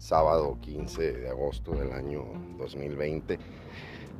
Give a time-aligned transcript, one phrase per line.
[0.00, 2.24] sábado 15 de agosto del año
[2.58, 3.38] 2020.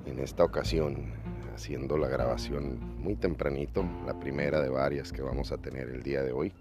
[0.06, 1.14] En esta ocasión
[1.54, 6.22] haciendo la grabación muy tempranito, la primera de varias que vamos a tener el día
[6.22, 6.53] de hoy.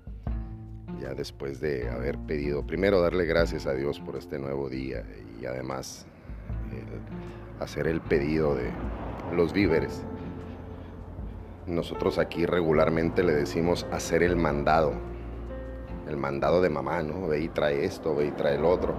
[1.01, 5.03] Ya después de haber pedido, primero darle gracias a Dios por este nuevo día
[5.39, 6.05] y además
[7.59, 8.71] hacer el pedido de
[9.35, 10.01] los víveres.
[11.67, 14.93] Nosotros aquí regularmente le decimos hacer el mandado
[16.09, 17.27] el mandado de mamá, ¿no?
[17.27, 18.95] Ve y trae esto, ve y trae el otro.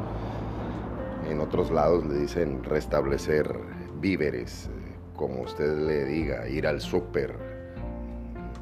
[1.28, 3.52] En otros lados le dicen restablecer
[4.00, 4.70] víveres, eh,
[5.16, 7.36] como usted le diga, ir al súper,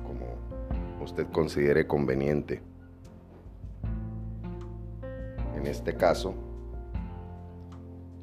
[0.03, 2.63] como usted considere conveniente.
[5.55, 6.35] En este caso,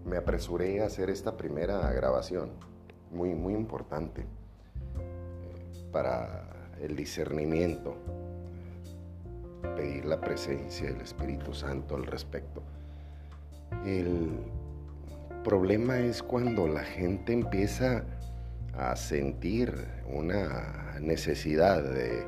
[0.05, 2.51] me apresuré a hacer esta primera grabación,
[3.11, 7.95] muy, muy importante, eh, para el discernimiento
[9.67, 12.61] pedir la presencia del Espíritu Santo al respecto.
[13.85, 14.29] El
[15.43, 18.03] problema es cuando la gente empieza
[18.77, 19.73] a sentir
[20.07, 22.25] una necesidad de,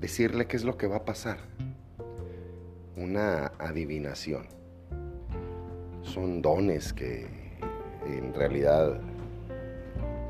[0.00, 1.38] decirle qué es lo que va a pasar.
[2.96, 4.46] Una adivinación.
[6.02, 7.26] Son dones que
[8.06, 9.00] en realidad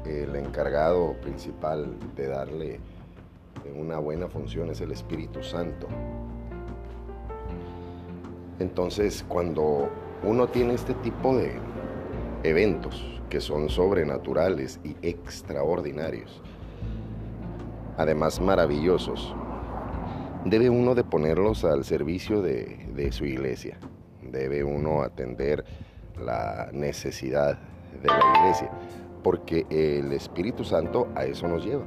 [0.07, 2.81] el encargado principal de darle
[3.77, 5.87] una buena función es el Espíritu Santo.
[8.59, 9.89] Entonces, cuando
[10.23, 11.53] uno tiene este tipo de
[12.43, 16.41] eventos que son sobrenaturales y extraordinarios,
[17.97, 19.35] además maravillosos,
[20.45, 23.79] debe uno de ponerlos al servicio de, de su iglesia.
[24.23, 25.65] Debe uno atender
[26.19, 27.59] la necesidad
[28.03, 28.71] de la iglesia,
[29.23, 31.85] porque el Espíritu Santo a eso nos lleva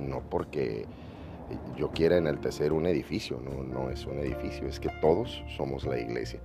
[0.00, 0.86] no porque
[1.76, 5.98] yo quiera enaltecer un edificio, no, no es un edificio, es que todos somos la
[5.98, 6.40] iglesia.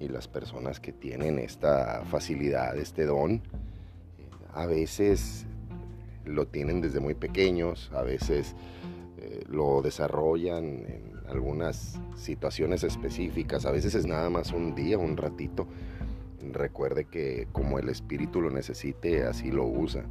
[0.00, 3.42] Y las personas que tienen esta facilidad, este don,
[4.52, 5.46] a veces
[6.24, 8.54] lo tienen desde muy pequeños, a veces
[9.18, 15.16] eh, lo desarrollan en algunas situaciones específicas, a veces es nada más un día, un
[15.16, 15.66] ratito.
[16.52, 20.06] Recuerde que como el espíritu lo necesite, así lo usa.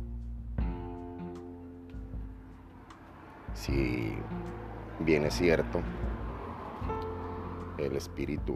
[3.53, 4.15] Si
[4.99, 5.81] bien es cierto,
[7.77, 8.55] el Espíritu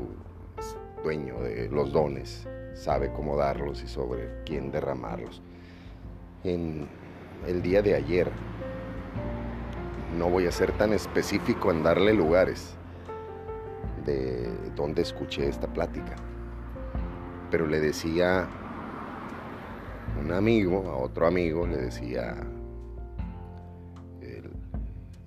[0.57, 5.41] es dueño de los dones, sabe cómo darlos y sobre quién derramarlos.
[6.43, 6.87] En
[7.47, 8.29] el día de ayer,
[10.17, 12.75] no voy a ser tan específico en darle lugares
[14.05, 16.15] de donde escuché esta plática,
[17.49, 18.47] pero le decía
[20.19, 22.35] un amigo a otro amigo, le decía,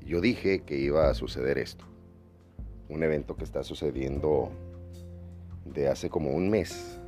[0.07, 1.85] yo dije que iba a suceder esto.
[2.89, 4.51] Un evento que está sucediendo
[5.65, 7.01] de hace como un mes.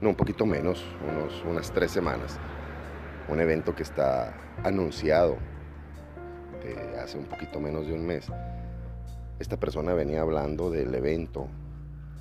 [0.00, 2.38] No, un poquito menos, unos, unas tres semanas.
[3.28, 5.38] Un evento que está anunciado
[6.62, 8.26] de hace un poquito menos de un mes.
[9.38, 11.48] Esta persona venía hablando del evento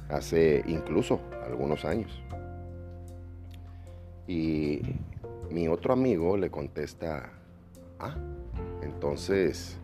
[0.09, 2.21] hace incluso algunos años.
[4.27, 4.81] Y
[5.49, 7.31] mi otro amigo le contesta,
[7.99, 8.15] ah,
[8.81, 9.77] entonces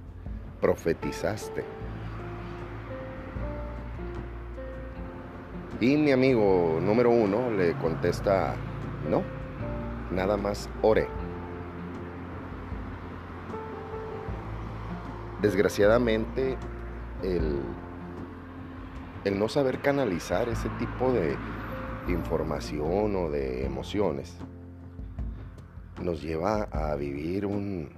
[0.62, 1.64] profetizaste.
[5.80, 8.56] Y mi amigo número uno le contesta,
[9.10, 9.22] no,
[10.12, 11.08] nada más ore.
[15.42, 16.58] Desgraciadamente,
[17.22, 17.60] el,
[19.24, 21.36] el no saber canalizar ese tipo de
[22.08, 24.36] información o de emociones
[26.02, 27.90] nos lleva a vivir un,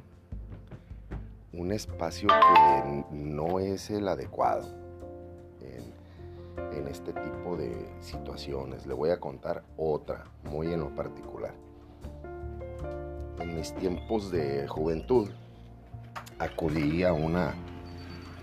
[1.59, 4.65] un espacio que no es el adecuado
[5.61, 5.89] en,
[6.87, 8.87] este tipo de situaciones.
[8.87, 11.53] Le voy a contar otra, muy en lo particular.
[13.39, 15.29] En mis tiempos de juventud
[16.39, 17.53] acudí a una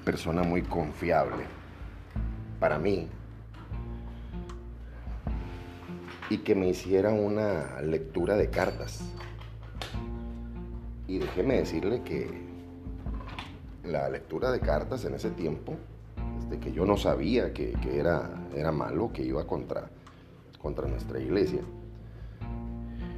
[0.04, 1.44] persona muy confiable
[2.60, 3.08] para mí
[6.30, 9.00] y que me hiciera una lectura de cartas.
[11.08, 12.45] Y déjeme decirle que
[13.86, 15.74] la lectura de cartas en ese tiempo,
[16.40, 19.88] desde que yo no sabía que, era, era malo, que iba contra,
[20.60, 21.60] contra nuestra iglesia,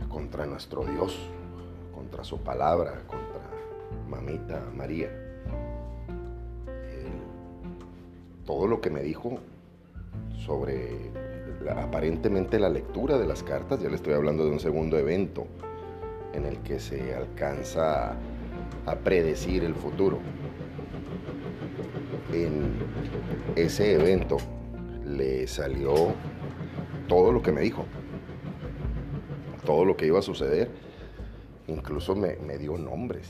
[0.09, 1.19] contra nuestro Dios,
[1.95, 3.41] contra su palabra, contra
[4.09, 5.11] mamita María.
[8.49, 9.41] todo lo que me dijo
[10.47, 11.11] sobre
[11.77, 15.47] aparentemente la lectura de las cartas, ya le estoy hablando de un segundo evento
[16.33, 18.17] en el que se alcanza
[18.87, 20.19] a predecir el futuro
[22.33, 22.73] en
[23.57, 24.37] ese evento
[25.05, 26.13] le salió
[27.09, 27.85] todo lo que me dijo,
[29.65, 30.71] todo lo que iba a suceder.
[31.67, 33.29] Incluso me, me dio nombres,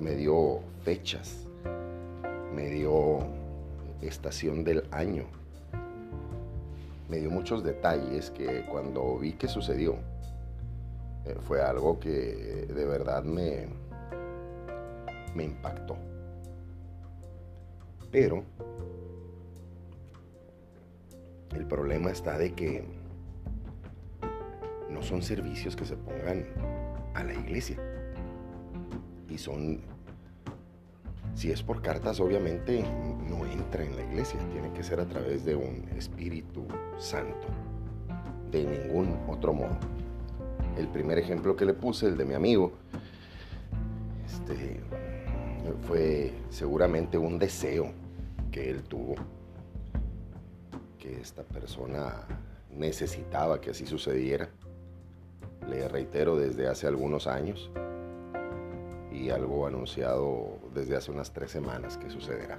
[0.00, 1.46] me dio fechas,
[2.54, 3.20] me dio
[4.02, 5.24] estación del año,
[7.08, 9.96] me dio muchos detalles que cuando vi que sucedió,
[11.24, 13.66] eh, fue algo que de verdad me,
[15.34, 16.07] me impactó.
[18.10, 18.44] Pero
[21.54, 22.84] el problema está de que
[24.90, 26.46] no son servicios que se pongan
[27.14, 27.76] a la iglesia.
[29.28, 29.80] Y son,
[31.34, 32.82] si es por cartas, obviamente
[33.28, 34.38] no entra en la iglesia.
[34.52, 36.66] Tiene que ser a través de un Espíritu
[36.98, 37.48] Santo.
[38.50, 39.78] De ningún otro modo.
[40.78, 42.72] El primer ejemplo que le puse, el de mi amigo,
[44.24, 44.80] este,
[45.86, 47.92] fue seguramente un deseo
[48.50, 49.14] que él tuvo,
[50.98, 52.26] que esta persona
[52.74, 54.48] necesitaba que así sucediera.
[55.68, 57.70] Le reitero desde hace algunos años
[59.12, 62.58] y algo anunciado desde hace unas tres semanas que sucederá.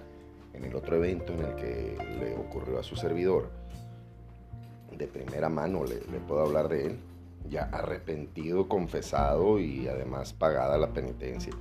[0.53, 3.49] En el otro evento en el que le ocurrió a su servidor,
[4.97, 6.99] de primera mano le, le puedo hablar de él,
[7.49, 11.53] ya arrepentido, confesado y además pagada la penitencia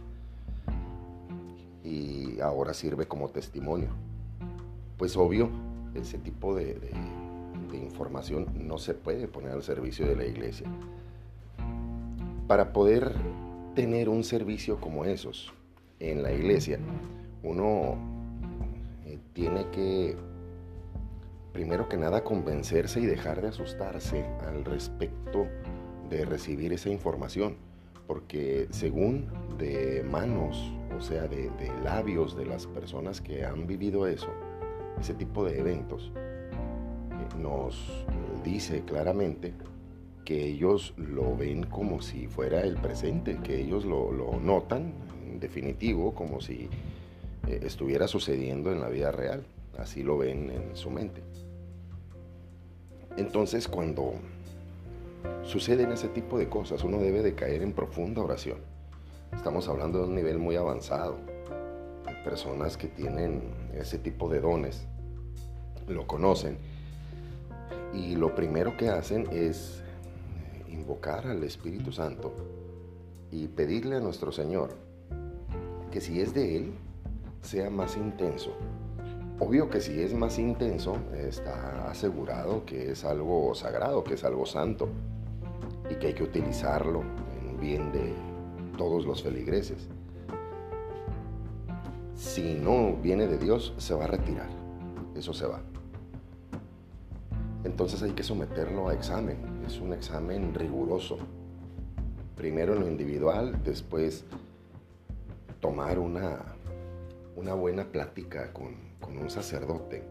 [1.89, 3.89] y ahora sirve como testimonio.
[4.99, 5.49] Pues obvio,
[5.95, 6.77] ese tipo de,
[7.73, 10.67] información no se puede poner al servicio de la iglesia.
[12.47, 13.13] Para poder
[13.75, 15.53] tener un servicio como esos
[16.01, 16.79] en la iglesia,
[17.43, 17.97] uno
[19.07, 20.17] eh, tiene que,
[21.53, 25.47] primero que nada, convencerse y dejar de asustarse al respecto
[26.11, 27.57] de recibir esa información,
[28.09, 29.27] porque según
[29.59, 31.51] de manos o sea, de,
[31.85, 34.29] labios de las personas que han vivido eso,
[35.01, 38.05] ese tipo de eventos, eh, nos
[38.43, 39.55] dice claramente
[40.25, 44.11] que ellos lo ven como si fuera el presente, que ellos lo,
[44.41, 44.93] notan
[45.25, 46.69] en definitivo como si
[47.47, 49.45] eh, estuviera sucediendo en la vida real,
[49.79, 51.23] así lo ven en su mente.
[53.17, 54.15] Entonces cuando
[55.43, 58.59] suceden ese tipo de cosas, uno debe de caer en profunda oración
[59.37, 61.17] Estamos hablando de un nivel muy avanzado.
[62.07, 63.43] Hay personas que tienen
[63.73, 64.87] ese tipo de dones,
[65.87, 66.59] lo conocen
[67.95, 69.83] y lo primero que hacen es
[70.69, 72.35] invocar al Espíritu Santo
[73.31, 74.71] y pedirle a nuestro Señor
[75.93, 76.73] que si es de Él,
[77.43, 78.53] sea más intenso.
[79.41, 84.47] Obvio que si es más intenso, está asegurado que es algo sagrado, que es algo
[84.47, 84.89] santo
[85.89, 87.03] y que hay que utilizarlo
[87.41, 88.13] en bien de
[88.77, 89.87] todos los feligreses.
[92.17, 94.49] Si no viene de Dios, se va a retirar.
[95.15, 95.61] Eso se va.
[97.63, 99.37] Entonces hay que someterlo a examen.
[99.65, 101.17] Es un examen riguroso.
[102.35, 104.25] Primero en lo individual, después
[105.61, 106.57] tomar una,
[107.37, 108.88] una buena plática con,
[109.21, 110.05] un sacerdote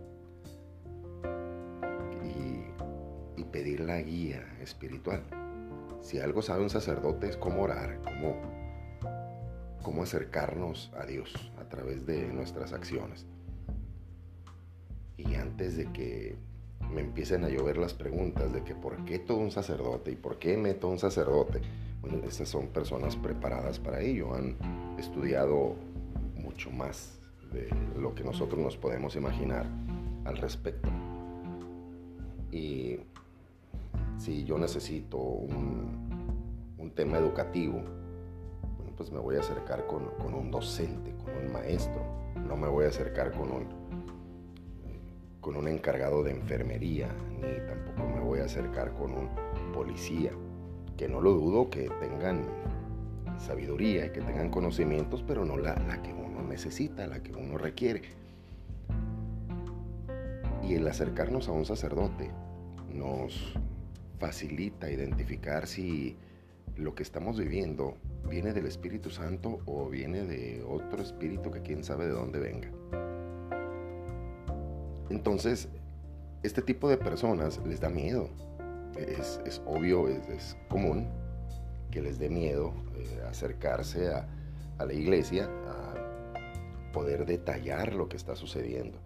[2.23, 5.23] y, pedir la guía espiritual.
[6.01, 8.35] Si algo sabe un sacerdote es cómo orar, cómo
[9.81, 13.25] cómo acercarnos a Dios a través de nuestras acciones.
[15.15, 16.35] Y antes de que
[16.91, 20.39] me empiecen a llover las preguntas de que por qué todo un sacerdote y por
[20.39, 21.61] qué meto un sacerdote,
[22.01, 24.57] bueno, estas son personas preparadas para ello, han
[24.99, 25.75] estudiado
[26.35, 27.16] mucho más
[27.51, 29.65] de lo que nosotros nos podemos imaginar
[30.25, 30.89] al respecto.
[32.51, 32.99] Y
[34.17, 36.05] si yo necesito un,
[36.95, 37.79] tema educativo,
[38.95, 42.01] pues me voy a acercar con, un docente, con un maestro,
[42.47, 43.67] no me voy a acercar con un,
[45.39, 49.29] con un encargado de enfermería, ni tampoco me voy a acercar con un
[49.73, 50.31] policía,
[50.97, 52.47] que no lo dudo que tengan
[53.37, 57.57] sabiduría y que tengan conocimientos, pero no la, la que uno necesita, la que uno
[57.57, 58.01] requiere.
[60.63, 62.29] Y el acercarnos a un sacerdote
[62.93, 63.53] nos
[64.19, 66.17] facilita identificar si
[66.75, 67.95] lo que estamos viviendo
[68.29, 72.69] viene del Espíritu Santo o viene de otro espíritu que quién sabe de dónde venga.
[75.09, 75.69] Entonces,
[76.43, 78.29] este tipo de personas les da miedo.
[78.97, 81.07] Es, obvio, es, común
[81.91, 84.27] que les dé miedo eh, acercarse a,
[84.79, 86.06] a la iglesia, a
[86.97, 88.97] poder detallar lo que está sucediendo.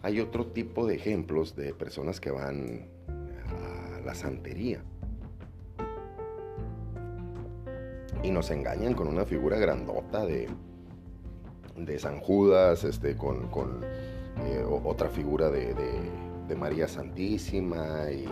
[0.00, 4.80] Hay otro tipo de ejemplos de personas que van a la santería
[8.22, 10.48] y nos engañan con una figura grandota de,
[11.76, 13.50] de San Judas, este, con,
[14.44, 15.74] eh, otra figura de,
[16.56, 18.24] María Santísima, y,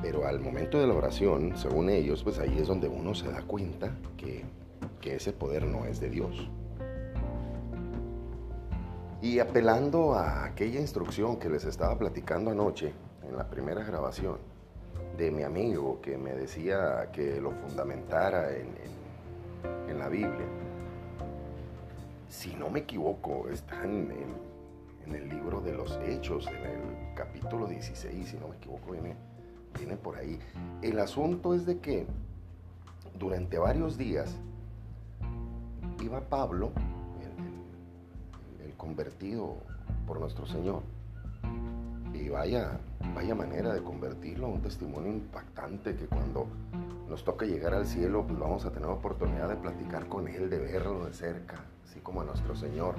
[0.00, 3.42] pero al momento de la oración, según ellos, pues ahí es donde uno se da
[3.42, 4.44] cuenta que
[5.02, 6.48] ese poder no es de Dios.
[9.20, 12.92] Y apelando a aquella instrucción que les estaba platicando anoche
[13.28, 14.38] en la primera grabación
[15.16, 18.68] de mi amigo que me decía que lo fundamentara en,
[19.88, 20.46] en, la Biblia,
[22.28, 24.12] si no me equivoco, está en,
[25.04, 29.16] en, el libro de los Hechos, en el capítulo 16, si no me equivoco, viene,
[29.76, 30.38] viene por ahí.
[30.80, 32.06] El asunto es de que
[33.18, 34.36] durante varios días
[36.00, 36.70] iba Pablo
[38.78, 39.56] convertido
[40.06, 40.82] por nuestro Señor.
[42.14, 42.80] Y vaya,
[43.14, 46.46] vaya manera de convertirlo a un testimonio impactante que cuando
[47.08, 50.58] nos toque llegar al cielo, pues vamos a tener oportunidad de platicar con Él, de
[50.58, 52.94] verlo de cerca, así como a nuestro Señor.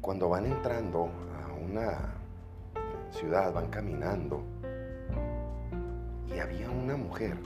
[0.00, 1.08] Cuando van entrando
[1.42, 2.14] a una
[3.10, 4.42] ciudad, van caminando,
[6.34, 7.36] y había una mujer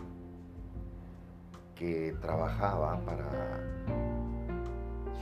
[1.74, 3.60] que trabajaba para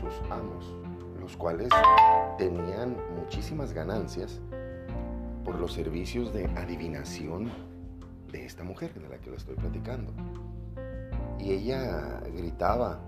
[0.00, 0.85] sus amos
[1.26, 1.70] los cuales
[2.38, 4.40] tenían muchísimas ganancias
[5.44, 7.50] por los servicios de adivinación
[8.30, 10.12] de esta mujer de la que le estoy platicando.
[11.40, 13.00] Y ella gritaba,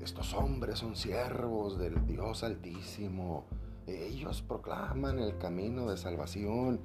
[0.00, 3.46] estos hombres son siervos del Dios Altísimo,
[3.88, 6.78] ellos proclaman el camino de salvación.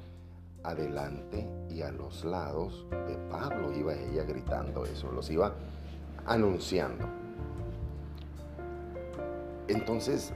[0.63, 5.53] Adelante y a los lados de Pablo iba ella gritando eso, los iba
[6.25, 7.05] anunciando.
[9.67, 10.33] Entonces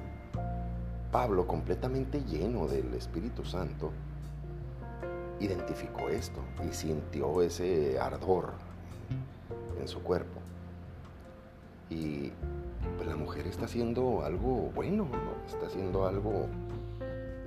[1.11, 3.91] Pablo, completamente lleno del Espíritu Santo,
[5.41, 8.53] identificó esto y sintió ese ardor
[9.79, 10.39] en su cuerpo.
[11.89, 12.31] Y
[12.95, 15.07] pues, la mujer está haciendo algo bueno,
[15.45, 16.47] está haciendo algo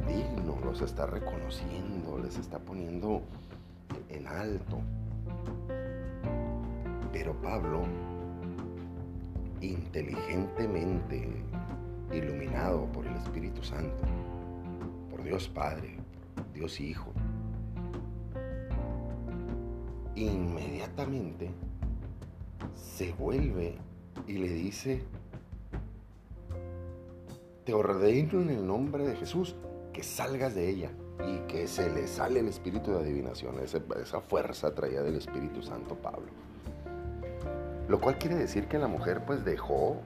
[0.07, 3.23] digno, los está reconociendo, les está poniendo
[4.11, 4.81] en alto.
[7.13, 7.85] Pero Pablo,
[9.61, 11.29] inteligentemente,
[12.17, 14.05] iluminado por el Espíritu Santo,
[15.11, 15.97] por Dios Padre,
[16.35, 17.13] por Dios Hijo,
[20.15, 21.51] inmediatamente
[22.75, 23.77] se vuelve
[24.27, 25.03] y le dice,
[27.65, 29.57] te ordeno en el nombre de Jesús
[29.93, 30.91] que salgas de ella
[31.27, 35.63] y que se le sale el espíritu de adivinación, esa, esa fuerza traía del Espíritu
[35.63, 36.29] Santo Pablo.
[37.89, 40.01] Lo cual quiere decir que la mujer pues dejó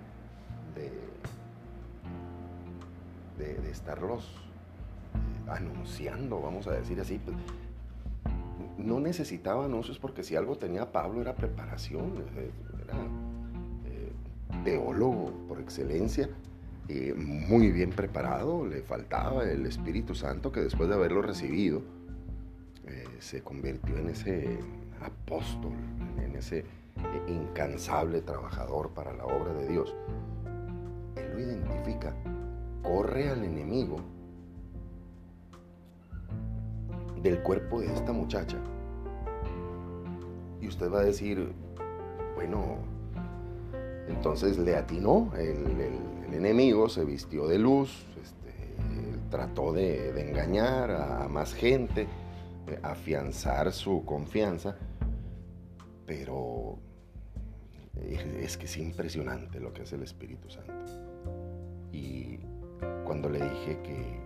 [3.38, 7.20] de, estarlos eh, anunciando, vamos a decir así.
[7.24, 7.36] Pues,
[8.76, 12.50] no necesitaba anuncios porque si algo tenía Pablo era preparación, eh,
[12.84, 12.98] era
[13.86, 14.12] eh,
[14.64, 16.28] teólogo por excelencia,
[17.16, 21.82] muy bien preparado, le faltaba el Espíritu Santo que después de haberlo recibido
[23.18, 24.58] se convirtió en ese
[25.02, 25.72] apóstol,
[26.24, 26.64] en ese
[27.26, 29.94] incansable trabajador para la obra de Dios.
[31.16, 32.14] Él lo identifica
[32.82, 33.96] corre al enemigo
[37.22, 38.58] del cuerpo de esta muchacha.
[40.60, 41.52] Y usted va a decir,
[42.34, 42.78] bueno,
[44.08, 45.58] entonces le atinó, el,
[46.32, 47.90] enemigo se vistió de luz,
[48.22, 48.52] este,
[49.30, 52.06] trató de, engañar a, más gente,
[52.82, 54.76] afianzar su confianza,
[56.06, 56.78] pero
[58.40, 60.74] es que es impresionante lo que es el Espíritu Santo.
[61.92, 62.38] Y
[63.04, 64.20] cuando le dije que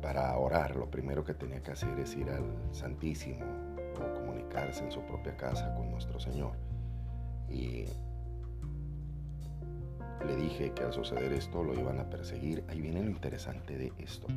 [0.00, 3.44] para orar lo primero que tenía que hacer es ir al Santísimo
[3.96, 6.52] o comunicarse en su propia casa con nuestro Señor.
[7.48, 7.84] Y
[10.26, 12.64] le dije que al suceder esto lo iban a perseguir.
[12.68, 14.28] Ahí viene lo interesante de esto.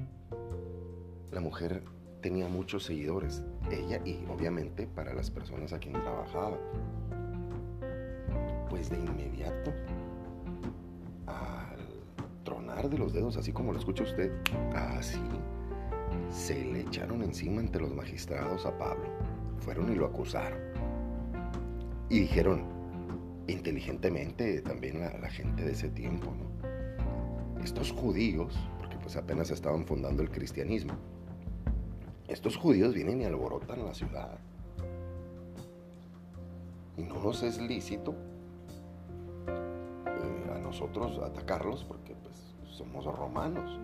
[1.32, 1.84] La mujer
[2.22, 6.58] tenía muchos seguidores, ella y obviamente para las personas a quien trabajaba.
[8.70, 9.72] Pues de inmediato
[12.90, 14.32] de los dedos, así como lo escucha usted,
[14.74, 15.20] así
[16.30, 19.06] se le echaron encima ante los magistrados a Pablo.
[19.60, 20.60] Fueron y lo acusaron.
[22.10, 22.64] Y dijeron,
[23.48, 26.34] inteligentemente también la, la gente de ese tiempo,
[27.64, 30.94] estos judíos, porque pues apenas estaban fundando el cristianismo,
[32.28, 34.40] estos judíos vienen y alborotan la ciudad.
[36.98, 38.16] Y no nos es lícito
[39.48, 43.80] eh, a nosotros atacarlos porque pues somos romanos.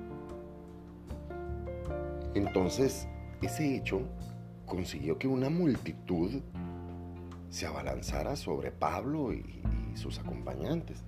[2.34, 3.08] Entonces,
[3.42, 4.02] ese hecho
[4.66, 6.42] consiguió que una multitud
[7.50, 9.46] se abalanzara sobre Pablo y,
[9.96, 11.04] sus acompañantes.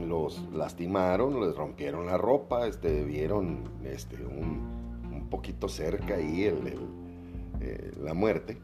[0.00, 8.14] los lastimaron, les rompieron la ropa, este, vieron este, un, poquito cerca ahí eh, la
[8.14, 8.58] muerte.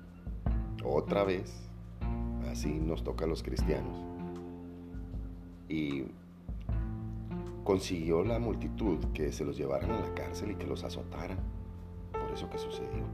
[0.82, 1.52] Otra vez,
[2.50, 4.02] así nos toca a los cristianos.
[5.68, 6.04] Y
[7.64, 11.38] consiguió la multitud que se los llevaran a la cárcel y que los azotaran
[12.12, 13.04] por eso que sucedió.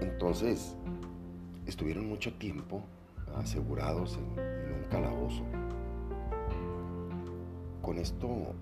[0.00, 0.74] Entonces,
[1.66, 2.82] estuvieron mucho tiempo
[3.36, 5.44] asegurados en, un calabozo.
[7.82, 8.54] Con esto,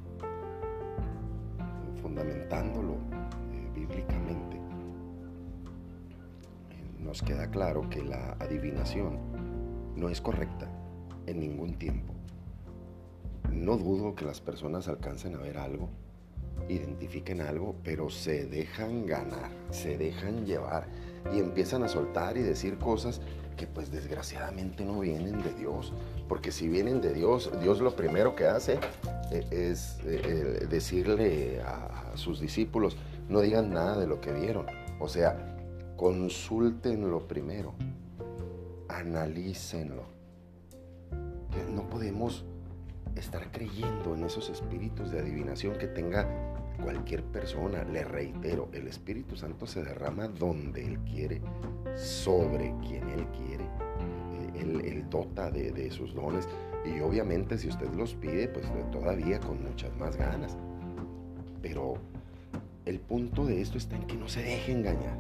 [2.02, 2.94] fundamentándolo
[3.52, 4.58] eh, bíblicamente,
[6.98, 9.18] nos queda claro que la adivinación
[9.94, 10.68] no es correcta
[11.26, 12.11] en ningún tiempo.
[13.62, 15.88] No dudo que las personas alcancen a ver algo,
[16.68, 20.88] identifiquen algo, pero se dejan ganar, se dejan llevar
[21.32, 23.20] y empiezan a soltar y decir cosas
[23.56, 25.92] que pues desgraciadamente no vienen de Dios.
[26.28, 28.80] Porque si vienen de Dios, Dios lo primero que hace
[29.30, 32.96] eh, es eh, decirle a, sus discípulos,
[33.28, 34.66] no digan nada de lo que vieron.
[34.98, 35.56] O sea,
[35.96, 37.74] consultenlo primero,
[38.88, 40.02] analícenlo.
[41.72, 42.44] No podemos
[43.16, 46.26] estar creyendo en esos espíritus de adivinación que tenga
[46.82, 47.84] cualquier persona.
[47.84, 51.40] Le reitero, el Espíritu Santo se derrama donde Él quiere,
[51.94, 53.68] sobre quien Él quiere.
[54.54, 56.48] Él, dota de, de, sus dones
[56.86, 60.56] y obviamente si usted los pide, pues todavía con muchas más ganas.
[61.60, 61.94] Pero
[62.86, 65.18] el punto de esto está en que no se deje engañar.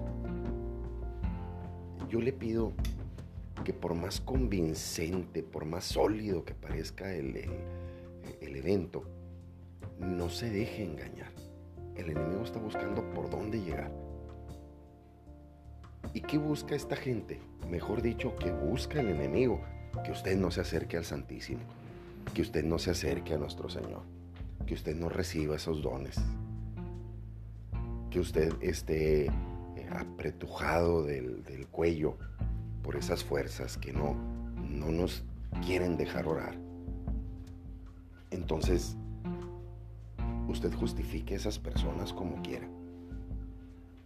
[2.08, 2.72] Yo le pido
[3.62, 7.36] que por más convincente, por más sólido que parezca el,
[8.40, 9.04] el evento,
[9.98, 11.30] no se deje engañar.
[11.96, 13.92] El enemigo está buscando por dónde llegar.
[16.14, 17.40] ¿Y qué busca esta gente?
[17.70, 19.60] Mejor dicho, ¿qué busca el enemigo?
[20.04, 21.62] Que usted no se acerque al Santísimo,
[22.34, 24.02] que usted no se acerque a nuestro Señor,
[24.66, 26.16] que usted no reciba esos dones,
[28.10, 29.30] que usted esté eh,
[29.90, 32.18] apretujado del, del cuello
[32.82, 34.14] por esas fuerzas que no,
[34.68, 35.24] no nos
[35.64, 36.56] quieren dejar orar.
[38.30, 38.96] Entonces,
[40.48, 42.68] usted justifique a esas personas como quiera.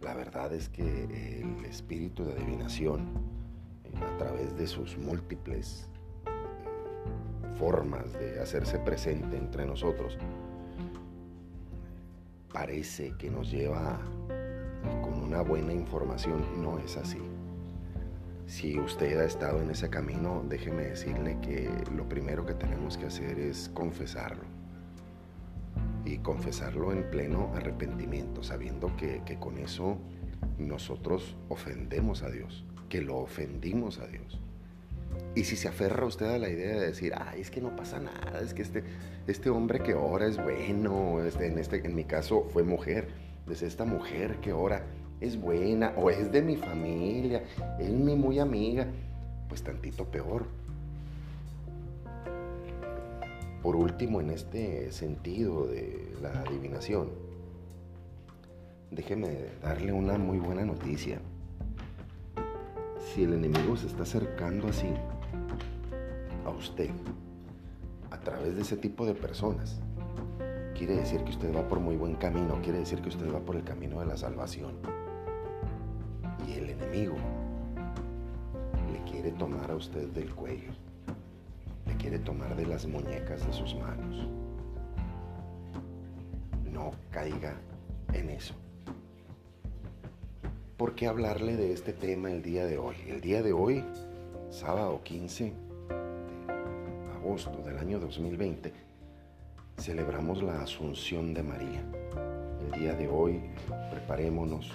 [0.01, 3.07] La verdad es que el espíritu de adivinación,
[3.83, 5.89] eh, a través de sus múltiples
[6.25, 10.17] eh, formas de hacerse presente entre nosotros,
[12.53, 13.99] parece que nos lleva
[15.01, 16.43] con una buena información.
[16.61, 17.19] No es así.
[18.47, 23.07] Si usted ha estado en ese camino, déjeme decirle que lo primero que tenemos que
[23.07, 24.43] hacer es confesarlo
[26.05, 29.97] y confesarlo en pleno arrepentimiento, sabiendo que, con eso
[30.57, 34.39] nosotros ofendemos a Dios, que lo ofendimos a Dios.
[35.35, 37.99] Y si se aferra usted a la idea de decir, ay, es que no pasa
[37.99, 38.85] nada, es que este,
[39.27, 43.09] este hombre que ora es bueno, este, en, este, en mi caso fue mujer,
[43.51, 44.85] es esta mujer que ora
[45.19, 47.43] es buena o es de mi familia,
[47.79, 48.87] es mi muy amiga,
[49.47, 50.45] pues tantito peor.
[53.63, 57.09] Por último, en este sentido de la adivinación,
[58.91, 61.19] déjeme darle una muy buena noticia.
[63.13, 64.87] Si el enemigo se está acercando así
[66.45, 66.91] a usted
[68.11, 69.81] a través de ese tipo de personas,
[70.75, 73.55] quiere decir que usted va por muy buen camino, quiere decir que usted va por
[73.55, 74.75] el camino de la salvación.
[78.91, 80.71] Le quiere tomar a usted del cuello
[81.97, 84.27] quiere tomar de las muñecas de sus manos.
[86.71, 87.55] No caiga
[88.13, 88.53] en eso.
[90.77, 92.95] ¿Por qué hablarle de este tema el día de hoy?
[93.07, 93.83] El día de hoy,
[94.51, 98.71] sábado 15 de agosto del año 2020,
[99.77, 101.83] celebramos la Asunción de María.
[102.61, 103.41] El día de hoy
[103.91, 104.71] preparémonos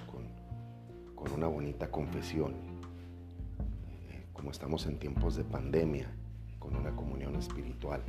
[1.22, 2.54] con, una bonita confesión.
[4.11, 6.11] Eh, como estamos en tiempos de pandemia,
[6.58, 8.02] con una comunión espiritual.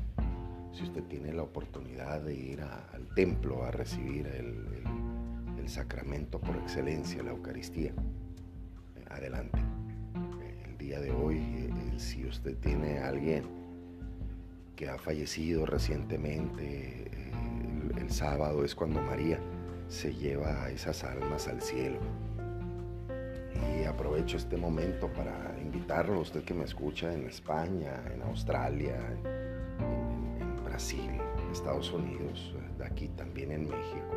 [0.71, 4.83] Si usted tiene la oportunidad de ir al templo a recibir el,
[5.65, 9.59] sacramento por excelencia, la Eucaristía, eh, adelante.
[10.67, 13.45] El día de hoy, eh, si usted tiene alguien
[14.75, 17.31] que ha fallecido recientemente, eh,
[17.97, 19.39] el sábado es cuando María
[19.87, 21.99] se lleva a esas almas al cielo
[23.79, 30.63] y aprovecho este momento para invitarlo, usted que me escucha en España, en Australia, en,
[30.63, 34.15] Brasil, en Estados Unidos, de aquí también en México,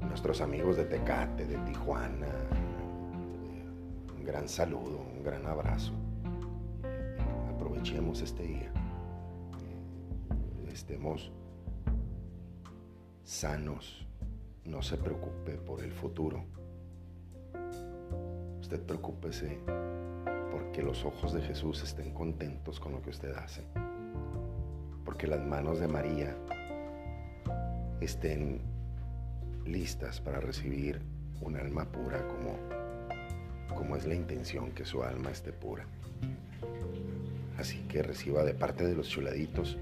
[0.00, 2.28] nuestros amigos de Tecate, de Tijuana,
[4.16, 5.92] un gran saludo, un gran abrazo.
[7.54, 8.72] Aprovechemos este día.
[10.72, 11.32] estemos
[13.26, 14.06] sanos.
[14.64, 16.44] No se preocupe por el futuro.
[18.66, 19.60] Usted preocúpese
[20.50, 23.62] porque los ojos de Jesús estén contentos con lo que usted hace.
[25.04, 26.36] Porque las manos de María
[28.00, 28.62] estén
[29.64, 31.00] listas para recibir
[31.42, 32.58] un alma pura como,
[33.76, 35.86] como es la intención que su alma esté pura.
[37.58, 39.78] Así que reciba de parte de los chuladitos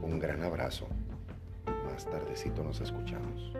[0.00, 0.88] un gran abrazo.
[1.84, 3.52] Más tardecito nos escuchamos.